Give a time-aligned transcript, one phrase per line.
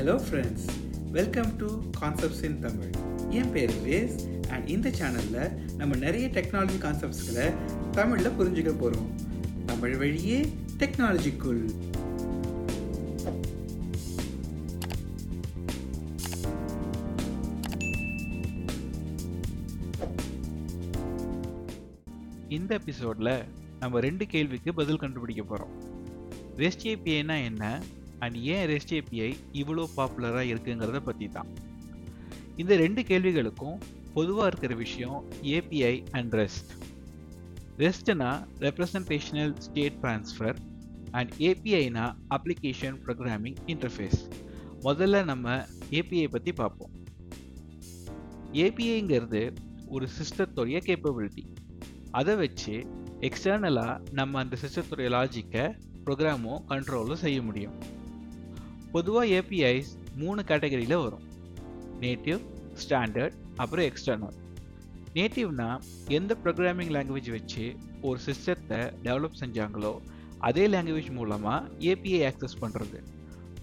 [0.00, 0.66] Hello friends
[1.10, 1.68] welcome to
[1.98, 2.92] concepts in Tamil
[3.32, 4.16] என் பேர் பேஸ்
[4.50, 5.40] and இந்த சேனலில்
[5.76, 7.46] நம்ம நிறைய டெக்னாலஜி கான்செப்ட்ஸ்களை
[7.92, 9.10] தமிழில் புரிஞ்சுக்க போகிறோம்
[9.66, 10.38] தமிழ் வழியே
[10.78, 11.62] டெக்னாலஜிக்குள்
[22.50, 23.32] இந்த எபிசோடில்
[23.80, 25.74] நம்ம ரெண்டு கேள்விக்கு பதில் கண்டுபிடிக்க போகிறோம்
[26.56, 27.64] ரெஸ்ட் ஏபிஐனா என்ன?
[28.20, 31.50] அண்ட் ஏன் ரெஸ்ட் ஏபிஐ இவ்வளோ பாப்புலராக இருக்குங்கிறத பற்றி தான்
[32.56, 33.78] இந்த ரெண்டு கேள்விகளுக்கும்
[34.14, 35.18] பொதுவாக இருக்கிற விஷயம்
[35.56, 36.70] ஏபிஐ அண்ட் ரெஸ்ட்
[37.78, 38.30] ரெஸ்ட்னா
[38.66, 40.58] ரெப்ரசன்டேஷனல் ஸ்டேட் ட்ரான்ஸ்ஃபர்
[41.10, 44.20] அண்ட் ஏபிஐனா அப்ளிகேஷன் ப்ரோக்ராமிங் இன்டர்ஃபேஸ்
[44.84, 45.46] முதல்ல நம்ம
[45.98, 46.92] ஏபிஐ பற்றி பார்ப்போம்.
[48.64, 49.42] ஏபிஐங்கிறது
[49.88, 51.44] ஒரு சிஸ்டத்துடைய கேப்பபிலிட்டி
[52.10, 52.74] அதை வச்சு
[53.28, 55.64] எக்ஸ்டர்னலாக நம்ம அந்த சிஸ்டத்துடைய லாஜிக்கை
[56.04, 57.76] ப்ரோக்ராமோ கண்ட்ரோலோ செய்ய முடியும்.
[58.92, 61.26] பொதுவாக ஏபிஐஸ் மூணு கேட்டகரியில் வரும்.
[62.00, 62.40] நேட்டிவ்
[62.82, 64.36] ஸ்டாண்டர்ட் அப்புறம் எக்ஸ்டர்னல்
[65.14, 65.68] நேட்டிவ்னா
[66.08, 67.64] எந்த ப்ரோக்ராமிங் லாங்குவேஜ் வச்சு
[68.08, 69.92] ஒரு சிஸ்டத்தை டெவலப் செஞ்சாங்களோ
[70.38, 72.98] அதே லாங்குவேஜ் மூலமாக ஏபிஐ ஆக்சஸ் பண்ணுறது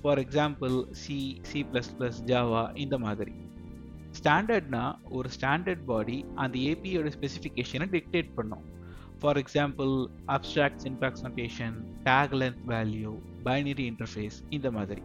[0.01, 3.33] for example C C plus plus Java இந்த மாதிரி.
[4.19, 8.65] ஸ்டாண்டர்ட்னா ஒரு ஸ்டாண்டர்ட் பாடி அந்த ஏபிஐயோட ஸ்பெசிஃபிகேஷனை டிக்டேட் பண்ணும்.
[9.19, 9.93] For example
[10.27, 13.13] abstract syntax notation tag length value
[13.45, 15.03] binary interface இந்த மாதிரி.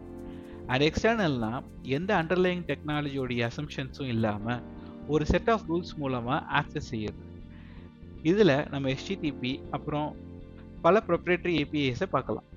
[0.71, 1.51] அண்ட் எக்ஸ்டர்னல்னா
[1.97, 4.61] எந்த அண்டர்லைங் டெக்னாலஜியோடைய அசம்ஷன்ஸும் இல்லாமல்
[5.13, 7.21] ஒரு செட் ஆஃப் ரூல்ஸ் மூலமாக ஆக்சஸ் செய்யுது
[8.31, 10.09] இதில் நம்ம எஸ்டிடிபி அப்புறம்
[10.85, 12.47] பல ப்ரொப்ரேட்டரி ஏபிஐஸை பார்க்கலாம்.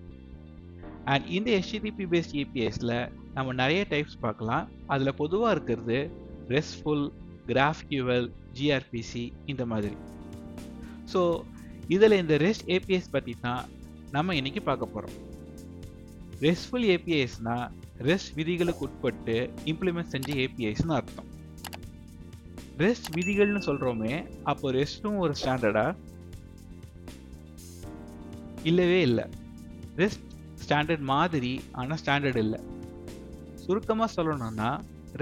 [1.12, 2.96] அண்ட் இந்த எஸ்டிடிபி பேஸ்ட் ஏபிஐஸில்
[3.36, 4.64] நம்ம நிறைய டைப்ஸ் பார்க்கலாம்.
[4.92, 5.98] அதில் பொதுவாக இருக்கிறது
[6.54, 7.06] ரெஸ்ட்ஃபுல்
[7.50, 9.96] கிராஃப்கியூவல் ஜிஆர்பிசி இந்த மாதிரி.
[11.12, 11.22] ஸோ
[11.94, 13.64] இதில் இந்த ரெஸ்ட் ஏபிஎஸ் பற்றி தான்
[14.16, 15.16] நம்ம இன்னைக்கு பார்க்க போகிறோம்
[16.46, 17.66] ரெஸ்ட்ஃபுல் ஏபிஎஸ்னால்
[17.98, 21.30] ரெஸ்ட் விதிகளுக்கு உட்பட்டு இம்ப்ளிமெண்ட் செஞ்ச ஏபிஐஸ்னு அர்த்தம்.
[22.78, 25.86] ரெஸ்ட் விதிகள்னு சொல்கிறோமே அப்போ ரெஸ்ட்டும் ஒரு ஸ்டாண்டர்டா
[28.62, 29.26] இல்லவே இல்லை.
[29.96, 30.24] ரெஸ்ட்
[30.64, 32.60] ஸ்டாண்டர்ட் மாதிரி ஆனால் ஸ்டாண்டர்ட் இல்லை.
[33.64, 34.70] சுருக்கமாக சொல்லணும்னா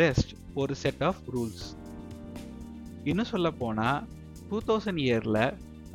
[0.02, 1.66] ரெஸ்ட் ஒரு செட் ஆஃப் ரூல்ஸ்
[3.10, 4.00] இன்னும் சொல்ல போனால்
[4.48, 5.44] டூ தௌசண்ட் இயரில்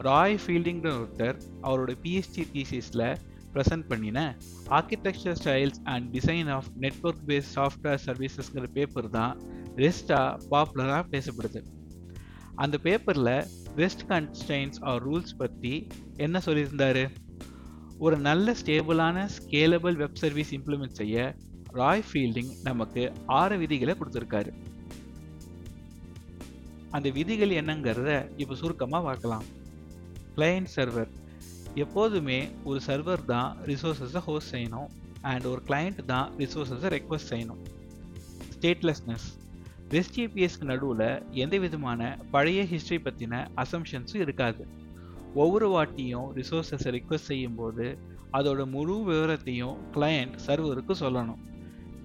[0.08, 3.06] ராய் ஃபீல்டிங்கிற ஒருத்தர் அவரோட பிஹெச்டி தீசிஸில்
[3.54, 4.20] ப்ரெசென்ட் பண்ணின
[4.78, 9.34] architecture styles and design of network based software சர்வீசஸ்ங்கிற paper தான்
[9.76, 11.62] ரெஸ்ட்டாக பாப்புலராக பேசப்படுது.
[12.56, 13.34] அந்த பேப்பரில்
[13.82, 17.04] ரெஸ்ட் கன்ஸ்டைன்ஸ் ஆர் ரூல்ஸ் பற்றி என்ன சொல்லியிருந்தார்?
[17.98, 21.36] ஒரு நல்ல ஸ்டேபிளான ஸ்கேலபிள் வெப் சர்வீஸ் இம்ப்ளிமெண்ட் செய்ய
[21.80, 23.02] ராய் ஃபீல்டிங் நமக்கு
[23.40, 24.52] ஆறு விதிகளை கொடுத்துருக்காரு.
[26.92, 29.44] அந்த விதிகள் என்னங்கிறத இப்போ சுருக்கமாக பார்க்கலாம்.
[30.38, 31.12] கிளையண்ட் சர்வர்
[31.76, 34.88] எப்போதுமே ஒரு சர்வர் தான் ரிசோர்ஸஸை ஹோஸ்ட் செய்யணும்.
[35.22, 37.62] அண்ட் ஒரு கிளையண்ட் தான் ரிசோர்ஸஸை ரெக்வஸ்ட் செய்யணும்.
[38.56, 39.28] ஸ்டேட்லெஸ்னஸ்
[39.90, 44.68] ரெஸ்ட் ஏபிஎஸ்க்கு நடுவில் எந்த விதமான பழைய ஹிஸ்ட்ரி பற்றின அசம்ஷன்ஸும் இருக்காது.
[45.34, 47.98] ஒவ்வொரு வாட்டியும் ரிசோர்ஸஸை ரிக்வஸ்ட் செய்யும்போது
[48.34, 51.40] அதோட முழு விவரத்தையும் கிளையண்ட் சர்வருக்கு சொல்லணும்.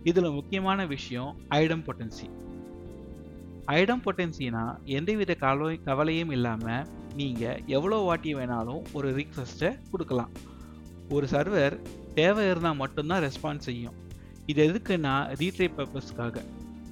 [0.04, 2.28] இதில் முக்கியமான விஷயம் ஐடம் பொட்டன்சி
[3.66, 6.86] ஐடம் பொட்டன்சினா எந்தவித கவலை கவலையும் இல்லாமல்
[7.16, 10.32] நீங்கள் எவ்வளோ வாட்டி வேணாலும் ஒரு ரிக்வஸ்ட்டை கொடுக்கலாம்.
[11.08, 11.76] ஒரு சர்வர்
[12.14, 13.97] தேவை இருந்தால் மட்டும்தான் ரெஸ்பான்ஸ் செய்யும்.
[14.47, 16.42] இது எதுக்குன்னா ரீட்ரை பர்பஸ்க்காக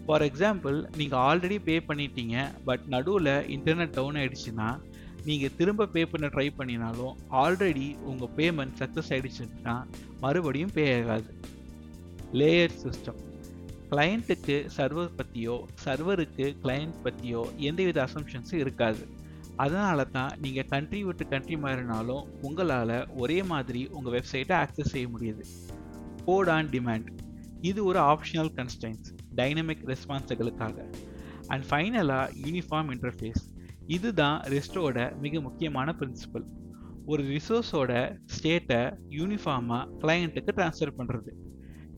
[0.07, 4.69] ஃபார் எக்ஸாம்பிள் நீங்கள் ஆல்ரெடி பே பண்ணிட்டீங்க பட் நடுவில் இன்டர்நெட் டவுன் ஆகிடுச்சுன்னா
[5.25, 9.77] நீங்கள் திரும்ப பே பண்ண ட்ரை பண்ணினாலும் ஆல்ரெடி உங்கள் பேமெண்ட் சக்ஸஸ் ஆகிடுச்சுன்னா
[10.21, 11.31] மறுபடியும் பே ஆகாது.
[12.33, 13.21] லேயர் சிஸ்டம்
[13.93, 15.55] கிளையண்ட்டுக்கு சர்வர் பற்றியோ
[15.85, 19.03] சர்வருக்கு கிளையண்ட் பற்றியோ எந்தவித அசம்ஷன்ஸும் இருக்காது.
[19.57, 25.45] அதனால தான் நீங்கள் கண்ட்ரி விட்டு கண்ட்ரி மாறினாலும் உங்களால் ஒரே மாதிரி உங்கள் வெப்சைட்டை ஆக்சஸ் செய்ய முடியுது.
[26.25, 27.11] கோட் ஆன் டிமாண்ட்
[27.61, 30.79] இது ஒரு ஆப்ஷனல் கன்ஸ்டன்ஸ் டைனமிக் ரெஸ்பான்ஸுகளுக்காக
[31.47, 33.45] அண்ட் ஃபைனலாக யூனிஃபார்ம் இன்டர்ஃபேஸ்
[33.87, 36.47] இதுதான் ரெஸ்டோட மிக முக்கியமான பிரின்சிபல்
[37.07, 37.93] ஒரு ரிசோர்ஸோட
[38.27, 41.33] ஸ்டேட்டை யூனிஃபார்மாக கிளையண்ட்டுக்கு ட்ரான்ஸ்ஃபர் பண்ணுறது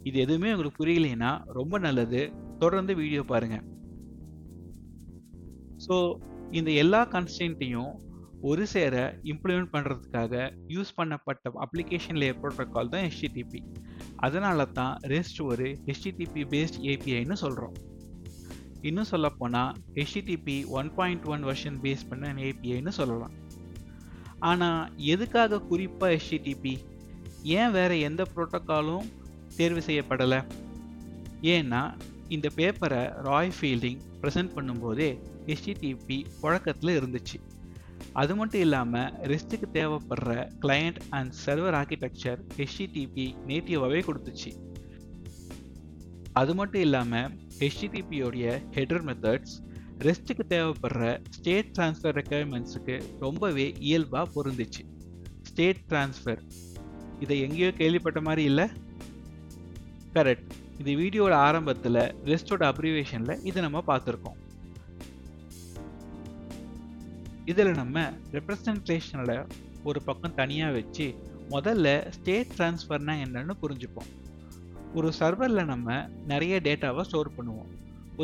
[0.08, 2.22] இது எதுவுமே உங்களுக்கு புரியலைன்னா ரொம்ப நல்லது.
[2.62, 3.56] தொடர்ந்து வீடியோ பாருங்க.
[5.86, 5.96] ஸோ
[6.58, 7.92] இந்த எல்லா கன்ஸ்டன்ட்டையும்
[8.50, 8.94] ஒரு சேர
[9.32, 10.34] இம்ப்ளிமெண்ட் பண்ணுறதுக்காக
[10.74, 13.60] யூஸ் பண்ணப்பட்ட அப்ளிகேஷன் லேயர் ப்ரோட்டோக்கால் தான் ஹெச்டிடிபி
[14.26, 17.76] அதனால தான் ரெஸ்ட் ஒரு ஹெச்டிடிபி பேஸ்ட் ஏபிஐன்னு சொல்கிறோம்
[18.88, 23.34] இன்னும் சொல்லப்போனால் HTTP one point one version base பண்ண ஏபிஐன்னு சொல்லலாம்.
[24.50, 24.80] ஆனால்
[25.12, 26.74] எதுக்காக குறிப்பாக ஹெச்டிடிபி
[27.58, 29.06] ஏன் வேறு எந்த ப்ரோட்டோக்காலும்
[29.56, 30.40] தேர்வு செய்யப்படலை.
[31.54, 31.82] ஏன்னா
[32.28, 35.08] இந்த பேப்பரை ராய் ஃபீல்டிங் ப்ரெசென்ட் பண்ணும்போதே
[35.48, 37.38] ஹெச்டிடிபி புழக்கத்தில் இருந்துச்சு.
[38.12, 44.50] அது மட்டும் இல்லாமல் ரிஸ்ட்டுக்கு தேவைப்படுற client and server architecture HTTP நேட்டிவாகவே கொடுத்துச்சு.
[46.40, 48.46] அது மட்டும் இல்லாமல் ஹெச்டிடிபியோடைய
[48.76, 49.54] ஹெடர் மெத்தட்ஸ்
[50.06, 51.02] ரெஸ்ட்டுக்கு தேவைப்படுற
[51.36, 54.82] ஸ்டேட் ட்ரான்ஸ்ஃபர் ரெக்குயர்மெண்ட்ஸுக்கு ரொம்பவே இயல்பாக பொருந்துச்சு.
[55.50, 56.42] ஸ்டேட் ட்ரான்ஸ்ஃபர்
[57.20, 58.66] இதை எங்கேயோ கேள்விப்பட்ட மாதிரி இல்லை?
[60.16, 62.00] கரெக்ட் இது வீடியோட ஆரம்பத்தில்
[62.30, 64.38] ரெஸ்டோட அப்ரிவேஷனில் இதை நம்ம பார்த்துருக்கோம்.
[67.50, 69.34] இதில் நம்ம ரெப்ரசன்டேஷனில்
[69.88, 71.06] ஒரு பக்கம் தனியாக வச்சு
[71.54, 74.10] முதல்ல ஸ்டேட் ட்ரான்ஸ்ஃபர்னா என்னன்னு புரிஞ்சுப்போம்.
[74.98, 75.96] ஒரு சர்வரில் நம்ம
[76.32, 77.70] நிறைய டேட்டாவை ஸ்டோர் பண்ணுவோம்.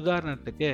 [0.01, 0.71] உதாரணத்துக்கு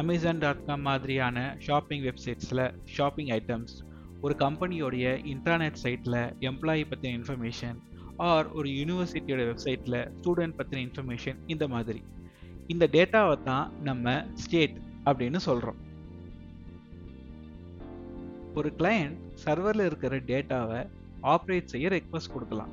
[0.00, 2.66] அமேசான் டாட் காம் மாதிரியான ஷாப்பிங் வெப்சைட்ஸில்
[2.96, 3.76] ஷாப்பிங் ஐட்டம்ஸ்
[4.24, 6.20] ஒரு கம்பெனியோடைய இன்டர்நெட் சைட்டில்
[6.50, 7.78] எம்ப்ளாயி பற்றின இன்ஃபர்மேஷன்
[8.26, 12.00] ஆர் ஒரு யூனிவர்சிட்டியோட வெப்சைட்டில் ஸ்டூடெண்ட் பற்றின இன்ஃபர்மேஷன் இந்த மாதிரி.
[12.72, 14.76] இந்த டேட்டாவை தான் நம்ம ஸ்டேட்
[15.08, 15.78] அப்படின்னு சொல்கிறோம்
[18.60, 20.80] ஒரு கிளையண்ட் சர்வரில் இருக்கிற டேட்டாவை
[21.34, 22.72] ஆப்ரேட் செய்ய ரெக்வஸ்ட் கொடுக்கலாம்.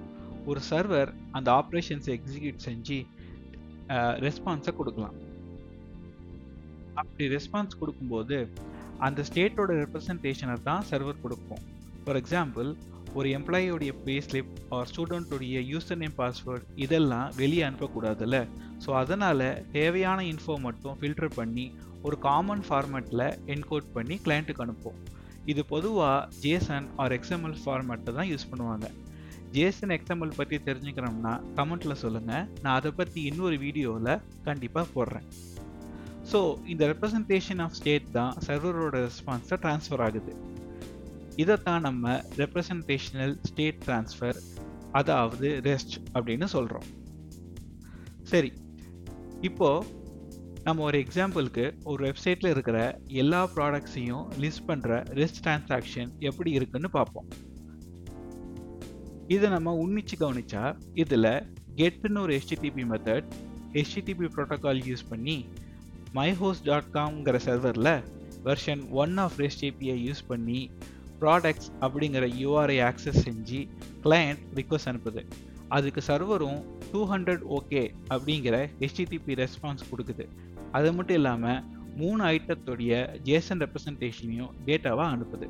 [0.49, 2.99] ஒரு சர்வர் அந்த ஆப்ரேஷன்ஸை எக்ஸிக்யூட் செஞ்சு
[4.25, 5.15] ரெஸ்பான்ஸை கொடுக்கலாம்.
[7.01, 8.37] அப்படி ரெஸ்பான்ஸ் கொடுக்கும்போது
[9.05, 11.63] அந்த ஸ்டேட்டோட ரெப்ரசன்டேஷனை தான் சர்வர் கொடுப்போம்
[12.05, 12.67] ஃபார் எக்ஸாம்பிள்
[13.17, 18.39] ஒரு எம்ப்ளாயியோடைய பே ஸ்லிப் ஆர் ஸ்டூடெண்ட்டுடைய யூசர் நேம் பாஸ்வேர்ட் இதெல்லாம் வெளியே அனுப்பக்கூடாதுல்ல.
[18.83, 19.45] ஸோ அதனால்
[19.77, 21.65] தேவையான இன்ஃபோ மட்டும் ஃபில்டர் பண்ணி
[22.07, 24.99] ஒரு காமன் ஃபார்மேட்டில் என்கோட் பண்ணி கிளைண்ட்டுக்கு அனுப்போம்
[25.51, 28.85] இது பொதுவாக ஜேசன் ஆர் எக்ஸ்எம்எல் ஃபார்மேட்டை தான் யூஸ் பண்ணுவாங்க.
[29.55, 34.11] ஜேசன் எக்ஸ்எம்எல் பற்றி தெரிஞ்சுக்கணும்னா கமெண்ட்டில் சொல்லுங்கள் நான் அதை பற்றி இன்னொரு வீடியோவில்
[34.49, 35.27] கண்டிப்பாக போடுறேன்.
[36.31, 36.41] ஸோ
[36.73, 40.33] இந்த ரெப்ரசன்டேஷன் ஆஃப் ஸ்டேட் தான் சர்வரோட ரெஸ்பான்ஸை ட்ரான்ஸ்ஃபர் ஆகுது.
[41.35, 44.37] இதைத்தான் நம்ம ரெப்ரசன்டேஷனல் ஸ்டேட் ட்ரான்ஸ்ஃபர்
[44.91, 46.85] அதாவது ரெஸ்ட் அப்படின்னு சொல்கிறோம்
[48.23, 48.51] சரி
[49.41, 50.03] இப்போது
[50.63, 57.27] நம்ம ஒரு எக்ஸாம்பிளுக்கு ஒரு வெப்சைட்டில் இருக்கிற எல்லா ப்ராடக்ட்ஸையும் லிஸ்ட் பண்ணுற ரெஸ்ட் டிரான்சாக்ஷன் எப்படி இருக்குன்னு பார்ப்போம்.
[59.27, 61.29] இதை நம்ம உன்னிச்சு கவனிச்சா இதில்
[61.75, 63.29] கெட்னு ஒரு HTTP method
[63.73, 65.45] HTTP protocol use பண்ணி
[66.13, 68.03] மைஹோஸ் டாட் காம்ங்கிற சர்வரில்
[68.43, 70.71] version one of REST API use பண்ணி
[71.21, 73.67] ப்ராடக்ட்ஸ் அப்படிங்கிற யூஆர்ஐ ஆக்சஸ் செஞ்சு
[74.03, 75.23] கிளையண்ட் ரிக்வஸ்ட் அனுப்புது.
[75.67, 76.59] அதுக்கு சர்வரும்
[76.91, 80.25] டூ ஹண்ட்ரட் ஓகே அப்படிங்கிற ஹெச்டிடிபி ரெஸ்பான்ஸ் கொடுக்குது.
[80.71, 81.63] அது மட்டும் இல்லாமல்
[81.95, 85.47] மூணு ஐட்டத்துடைய ஜேசன் ரெப்ரசன்டேஷனையும் டேட்டாவாக அனுப்புது.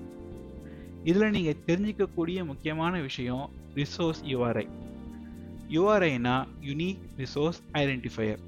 [1.03, 4.67] இதில் நீங்கள் தெரிஞ்சிக்கக்கூடிய முக்கியமான விஷயம் resource URI
[5.75, 8.41] யூஆர்ஐனா unique resource identifier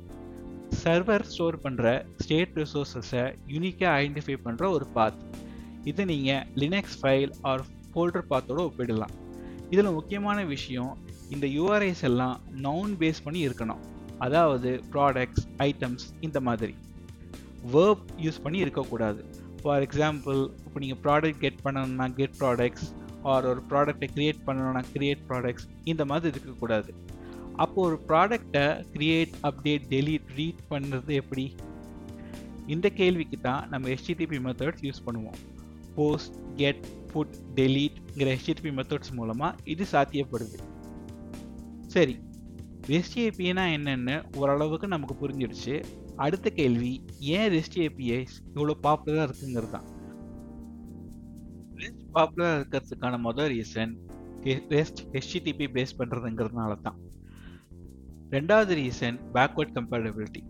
[0.83, 3.23] server store பண்ணுற ஸ்டேட் ரிசோர்ஸஸை
[3.53, 5.19] யூனிக்காக ஐடென்டிஃபை பண்ணுற ஒரு பாத்
[5.89, 9.13] இதை நீங்கள் லினக்ஸ் ஃபைல் ஆர் ஃபோல்டர் பாத்தோட ஒப்பிடலாம்.
[9.73, 10.91] இதில் முக்கியமான விஷயம்
[11.35, 12.35] இந்த யூஆர்ஐஸ் எல்லாம்
[12.65, 13.81] நவுன் பேஸ் பண்ணி இருக்கணும்.
[14.25, 16.75] அதாவது ப்ராடக்ட்ஸ் ஐட்டம்ஸ் இந்த மாதிரி.
[17.73, 19.21] வேர்ப் யூஸ் பண்ணி இருக்கக்கூடாது.
[19.61, 22.87] ஃபார் எக்ஸாம்பிள் இப்போ நீங்கள் ப்ராடக்ட் கெட் பண்ணணும்னா கெட் ப்ராடக்ட்ஸ்
[23.31, 26.91] ஆர் ஒரு ப்ராடக்டை க்ரியேட் பண்ணணும்னா க்ரியேட் ப்ராடக்ட்ஸ் இந்த மாதிரி இருக்கக்கூடாது.
[27.63, 31.45] அப்போது ஒரு ப்ராடக்டை க்ரியேட் அப்டேட் டெலீட் ரீட் பண்ணுறது எப்படி?
[32.75, 35.39] இந்த கேள்விக்கு தான் நம்ம ஹெச்டிடிபி மெத்தட்ஸ் யூஸ் பண்ணுவோம்.
[35.97, 36.83] போஸ்ட் கெட்
[37.13, 40.57] புட் டெலீட்ங்கிற ஹெச்டிடிபி மெத்தட்ஸ் மூலமாக இது சாத்தியப்படுது.
[41.87, 42.15] சரி
[42.89, 45.73] ரெஸ்டிஏபினா என்னென்னு ஓரளவுக்கு நமக்கு புரிஞ்சிடுச்சு
[46.17, 46.91] அடுத்த கேள்வி
[47.37, 48.19] ஏன் ரெஸ்டிஏபிஐ
[48.53, 49.87] இவ்வளோ பாப்புலராக இருக்குங்கிறது தான்
[51.77, 53.93] ரெஸ்ட் பாப்புலராக இருக்கிறதுக்கான மொதல் ரீசன்
[54.71, 56.99] ரெஸ்ட் ஹெச்டிடிபி பேஸ் பண்ணுறதுங்கிறதுனால தான்
[58.31, 60.41] ரெண்டாவது reason backward compatibility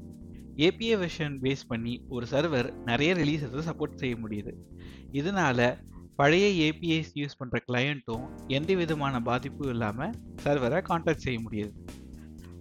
[0.66, 4.54] API version base பண்ணி ஒரு சர்வர் நிறைய ரிலீஸஸை சப்போர்ட் செய்ய முடியுது.
[5.20, 5.68] இதனால
[6.20, 8.24] பழைய ஏபிஐஸ் யூஸ் பண்ணுற கிளையண்ட்டும்
[8.58, 11.72] எந்த விதமான பாதிப்பும் இல்லாமல் சர்வரை கான்டாக்ட் செய்ய முடியுது.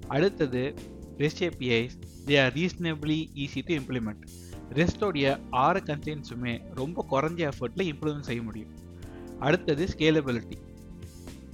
[0.08, 0.62] அடுத்தது
[1.22, 4.26] REST APIs they are reasonably easy to implement
[4.80, 5.26] ரெஸ்டோடைய
[5.64, 8.74] ஆறு கன்டென்ட்ஸுமே ரொம்ப குறைஞ்ச எஃபர்ட்டில் இம்ப்ளிமெண்ட் செய்ய முடியும்.
[9.46, 10.58] அடுத்தது ஸ்கேலபிலிட்டி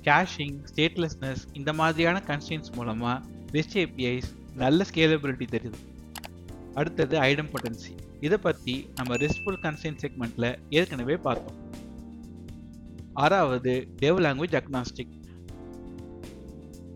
[0.09, 3.17] கேஷிங் ஸ்டேட்லெஸ்னஸ் இந்த மாதிரியான கன்ஸ்டன்ஸ் மூலமாக
[3.57, 4.31] ரெஸ்ட் ஏபிஐஸ்
[4.65, 5.81] நல்ல ஸ்கேலபிலிட்டி தெரியுது.
[6.75, 11.59] அடுத்தது ஐடம் பொட்டன்சி இதை பற்றி நம்ம ரெஸ்ட்ஃபுல் கன்சென்ட் செக்மெண்ட்டில் ஏற்கனவே பார்த்தோம்.
[13.13, 15.13] ஆறாவது டேவ் லாங்குவேஜ் அக்னாஸ்டிக்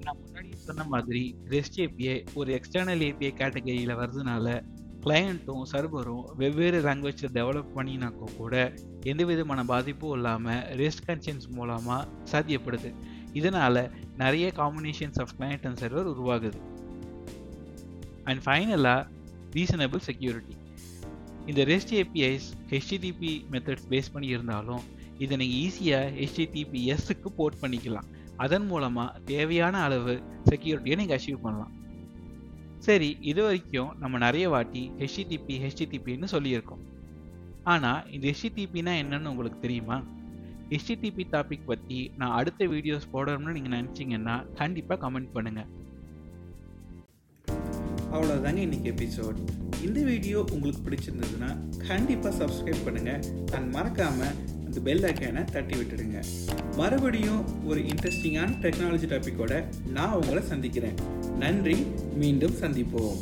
[0.05, 4.63] நான் முன்னாடி சொன்ன மாதிரி ரெஸ்ட் ஏபிஐ ஒரு எக்ஸ்டர்னல் ஏபிஐ கேட்டகரியில் வர்றதுனால
[5.01, 12.93] கிளையண்ட்டும் சர்வரும் வெவ்வேறு லாங்குவேஜை டெவலப் பண்ணினாக்கோ கூட எந்த விதமான பாதிப்பும் இல்லாமல் ரெஸ்ட் கன்சென்ஸ் மூலமாக சாத்தியப்படுது.
[13.33, 16.61] இதனால் நிறைய combinations of client and server உருவாகுது.
[18.25, 19.15] அண்ட் ஃபைனலாக
[19.55, 20.57] ரீசனபிள் செக்யூரிட்டி
[21.51, 24.85] இந்த REST APIs HTTP methods base பண்ணி இருந்தாலும்
[25.25, 28.09] இதை நீங்கள் ஈஸியாக ஹெச்டிடிபிஎஸ்க்கு போர்ட் பண்ணிக்கலாம்.
[28.45, 30.15] அதன் மூலமாக தேவையான அளவு
[30.51, 31.73] செக்யூரிட்டியை நீங்கள் அச்சீவ் பண்ணலாம்.
[32.87, 36.83] சரி இது வரைக்கும் நம்ம நிறைய வாட்டி ஹெச்டிடிபி ஹெச்டிடிபின்னு சொல்லியிருக்கோம்.
[37.73, 39.97] ஆனால் இந்த ஹெச்டிடிபினா என்னன்னு உங்களுக்கு தெரியுமா?
[40.73, 45.69] ஹெச்டிடிபி டாபிக் பற்றி நான் அடுத்த வீடியோஸ் போடணும்னு நீங்கள் நினச்சிங்கன்னா கண்டிப்பாக கமெண்ட் பண்ணுங்கள்
[48.13, 49.39] அவ்வளோதாங்க இன்றைக்கி எபிசோட்
[49.85, 51.49] இந்த வீடியோ உங்களுக்கு பிடிச்சிருந்ததுன்னா
[51.87, 53.23] கண்டிப்பாக சப்ஸ்கிரைப் பண்ணுங்கள்
[53.55, 54.35] அண்ட் மறக்காமல்
[54.67, 56.21] அந்த பெல் ஐக்கானை தட்டி விட்டுடுங்க.
[56.77, 59.65] மறுபடியும் ஒரு இன்ட்ரெஸ்டிங்கான டெக்னாலஜி டாப்பிக்கோட
[59.97, 60.97] நான் உங்களை சந்திக்கிறேன்.
[61.39, 61.77] நன்றி
[62.15, 63.19] மீண்டும் சந்திப்போம்.